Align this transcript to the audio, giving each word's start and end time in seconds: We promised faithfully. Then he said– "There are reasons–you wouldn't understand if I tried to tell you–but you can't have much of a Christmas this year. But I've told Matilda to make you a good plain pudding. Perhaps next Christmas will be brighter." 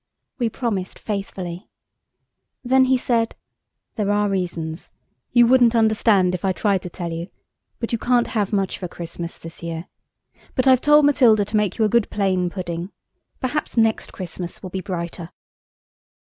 We 0.39 0.49
promised 0.49 0.97
faithfully. 0.97 1.69
Then 2.63 2.85
he 2.85 2.97
said– 2.97 3.35
"There 3.97 4.09
are 4.09 4.27
reasons–you 4.29 5.45
wouldn't 5.45 5.75
understand 5.75 6.33
if 6.33 6.43
I 6.43 6.51
tried 6.53 6.81
to 6.81 6.89
tell 6.89 7.13
you–but 7.13 7.91
you 7.91 7.99
can't 7.99 8.25
have 8.25 8.51
much 8.51 8.77
of 8.77 8.81
a 8.81 8.87
Christmas 8.89 9.37
this 9.37 9.61
year. 9.61 9.85
But 10.55 10.67
I've 10.67 10.81
told 10.81 11.05
Matilda 11.05 11.45
to 11.45 11.55
make 11.55 11.77
you 11.77 11.85
a 11.85 11.87
good 11.87 12.09
plain 12.09 12.49
pudding. 12.49 12.89
Perhaps 13.41 13.77
next 13.77 14.11
Christmas 14.11 14.63
will 14.63 14.71
be 14.71 14.81
brighter." 14.81 15.29